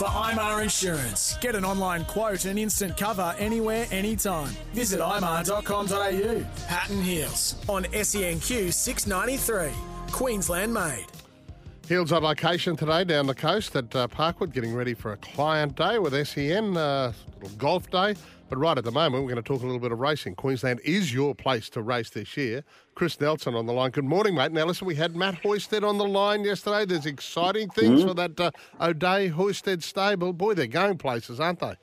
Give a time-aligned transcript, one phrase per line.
[0.00, 4.48] For IMAR Insurance, get an online quote and instant cover anywhere, anytime.
[4.72, 6.46] Visit imar.com.au.
[6.66, 9.70] Pat and Heels on SENQ 693.
[10.10, 11.04] Queensland made.
[11.90, 15.74] Heels on location today down the coast at uh, Parkwood, getting ready for a client
[15.74, 18.14] day with SEN, uh, little golf day.
[18.48, 20.36] But right at the moment, we're going to talk a little bit of racing.
[20.36, 22.62] Queensland is your place to race this year.
[22.94, 23.90] Chris Nelson on the line.
[23.90, 24.52] Good morning, mate.
[24.52, 26.84] Now, listen, we had Matt Hoysted on the line yesterday.
[26.84, 28.06] There's exciting things Mhm.
[28.08, 28.50] for that uh,
[28.80, 30.32] O'Dea Hoysted stable.
[30.32, 31.74] Boy, they're going places, aren't they?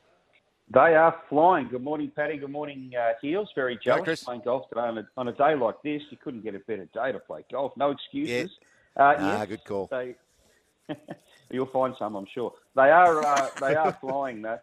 [0.69, 1.67] They are flying.
[1.67, 2.37] Good morning, Paddy.
[2.37, 3.49] Good morning, uh, Heels.
[3.55, 4.23] Very jealous Chris.
[4.23, 6.01] playing golf today on a, on a day like this.
[6.09, 7.75] You couldn't get a better day to play golf.
[7.75, 8.57] No excuses.
[8.97, 9.89] Uh, Ah, yes, good call.
[11.51, 12.53] You'll find some, I'm sure.
[12.75, 14.59] They are uh, they are flying though.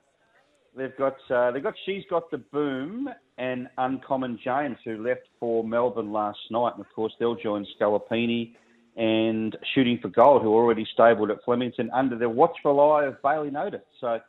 [0.77, 5.65] They've got uh, they've got she's got the boom and Uncommon James who left for
[5.65, 8.55] Melbourne last night, and of course they'll join Scalapini
[8.97, 13.21] and Shooting for Gold, who are already stabled at Flemington under the watchful eye of
[13.23, 13.83] Bailey Notice.
[14.01, 14.21] So.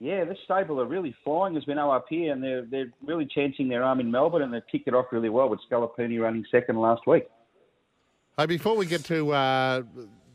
[0.00, 3.24] Yeah, this stable are really flying as we know up here, and they're they're really
[3.24, 6.44] chancing their arm in Melbourne, and they've kicked it off really well with Scalapini running
[6.50, 7.28] second last week.
[8.38, 9.82] Hey, before we get to uh,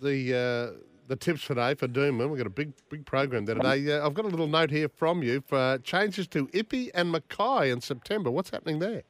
[0.04, 3.92] the uh, the tips today for Doomben, we've got a big big program there today.
[3.92, 7.72] Uh, I've got a little note here from you for changes to Ippy and Mackay
[7.72, 8.30] in September.
[8.30, 9.02] What's happening there?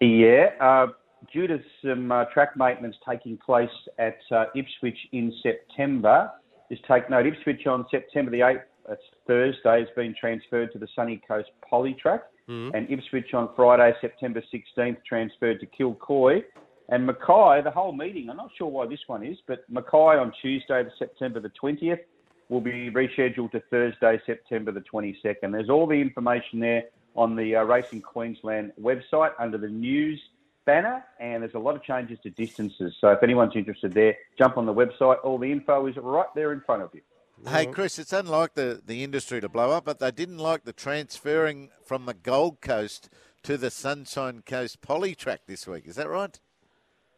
[0.00, 0.86] Yeah, uh,
[1.32, 3.68] due to some uh, track maintenance taking place
[3.98, 6.30] at uh, Ipswich in September,
[6.70, 10.88] just take note, Ipswich on September the 8th, that's Thursday, has been transferred to the
[10.94, 16.42] Sunny Coast Poly Track, and Ipswich on Friday, September 16th, transferred to Kilcoy.
[16.90, 20.32] And Mackay, the whole meeting, I'm not sure why this one is, but Mackay on
[20.42, 22.00] Tuesday, September the 20th,
[22.48, 25.52] will be rescheduled to Thursday, September the 22nd.
[25.52, 26.84] There's all the information there
[27.14, 30.20] on the uh, Racing Queensland website under the news
[30.66, 32.92] banner, and there's a lot of changes to distances.
[33.00, 35.18] So if anyone's interested there, jump on the website.
[35.22, 37.02] All the info is right there in front of you.
[37.48, 40.72] Hey, Chris, it's unlike the, the industry to blow up, but they didn't like the
[40.72, 43.08] transferring from the Gold Coast
[43.44, 45.86] to the Sunshine Coast Poly track this week.
[45.86, 46.38] Is that right?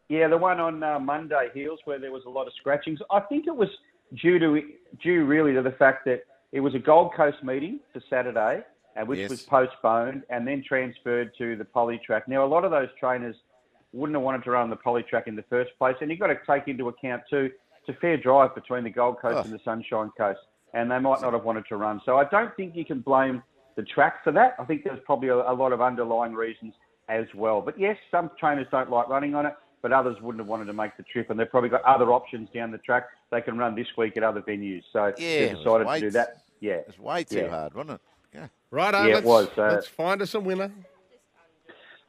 [0.09, 2.99] Yeah, the one on uh, Monday Heels where there was a lot of scratchings.
[3.11, 3.69] I think it was
[4.21, 4.61] due to
[5.01, 8.63] due really to the fact that it was a Gold Coast meeting for Saturday,
[8.95, 9.29] uh, which Yes.
[9.29, 12.27] was postponed and then transferred to the poly track.
[12.27, 13.35] Now, a lot of those trainers
[13.91, 16.27] wouldn't have wanted to run the poly track in the first place, and you've got
[16.27, 17.49] to take into account too
[17.85, 19.41] it's a fair drive between the Gold Coast Oh.
[19.41, 20.39] and the Sunshine Coast,
[20.73, 22.01] and they might not have wanted to run.
[22.05, 23.43] So I don't think you can blame
[23.75, 24.55] the track for that.
[24.57, 26.73] I think there's probably a, a lot of underlying reasons
[27.09, 27.59] as well.
[27.61, 30.73] But yes, some trainers don't like running on it, but others wouldn't have wanted to
[30.73, 33.75] make the trip, and they've probably got other options down the track they can run
[33.75, 34.81] this week at other venues.
[34.91, 36.37] So Yeah, they decided way to do that.
[36.61, 37.49] Yeah, It's way too Yeah.
[37.49, 38.01] hard, wasn't it?
[38.33, 38.47] Yeah.
[38.71, 40.71] Right, Yeah, it let's, was, uh, let's find us a winner.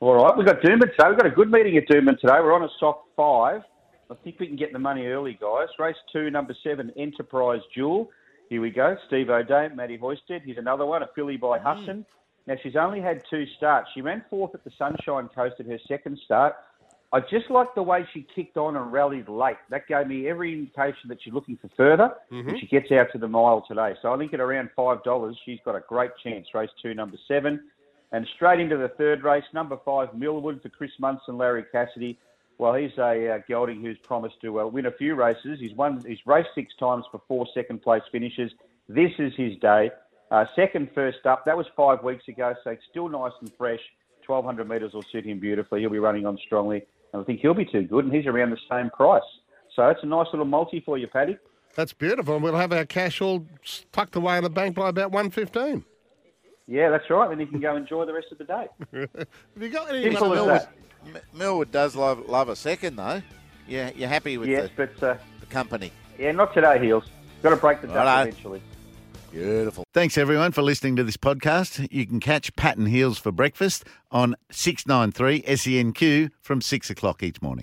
[0.01, 1.09] All right, we've got Doomben today.
[1.09, 2.35] We've got a good meeting at Doomben today.
[2.41, 3.63] We're on a soft five.
[4.11, 5.69] I think we can get the money early, guys.
[5.79, 8.11] Race two, number seven, Enterprise Jewel.
[8.51, 8.97] Here we go.
[9.09, 10.43] Steve O'Dea, Matty Hoysted.
[10.45, 12.05] Here's another one, a filly by Hudson.
[12.47, 13.89] Now, she's only had two starts.
[13.95, 16.55] She ran fourth at the Sunshine Coast at her second start.
[17.15, 19.57] I just like the way she kicked on and rallied late.
[19.71, 22.13] That gave me every indication that she's looking for further.
[22.49, 23.95] And she gets out to the mile today.
[24.03, 26.49] So I think at around $5, she's got a great chance.
[26.53, 27.63] Race two, number seven.
[28.11, 32.19] And straight into the third race, number five, Millwood for Chris Munson, Larry Cassidy.
[32.59, 35.61] Well, he's a uh, gelding who's promised to uh, win a few races.
[35.61, 36.03] He's won.
[36.05, 38.53] He's raced six times for four second place finishes.
[38.89, 39.91] This is his day.
[40.31, 41.45] Uh, second first up.
[41.45, 43.81] That was five weeks ago, so it's still nice and fresh.
[44.27, 45.81] 1200 metres will suit him beautifully.
[45.81, 46.85] He'll be running on strongly,
[47.21, 48.05] I think he'll be too good.
[48.05, 49.23] And he's around the same price.
[49.75, 51.37] So it's a nice little multi for you, Paddy.
[51.75, 52.35] That's beautiful.
[52.35, 53.47] And we'll have our cash all
[53.93, 55.85] tucked away in the bank by about 1.15.
[56.67, 57.29] Yeah, that's right.
[57.29, 58.67] Then you can go enjoy the rest of the day.
[58.93, 60.05] Have you got any?
[60.05, 60.61] Simple as Millwood,
[61.13, 61.35] that.
[61.35, 63.21] Millwood does love, love a second, though.
[63.69, 65.93] Yeah, you're happy with Yes, the, but uh, the company.
[66.19, 67.05] yeah, not today, Heels.
[67.43, 68.29] Got to break the duck Righto.
[68.31, 68.63] eventually.
[69.35, 69.83] Beautiful.
[69.93, 71.89] Thanks, everyone, for listening to this podcast.
[71.91, 77.43] You can catch Pat and Heels for breakfast on 693 SENQ from 6 o'clock each
[77.43, 77.63] morning.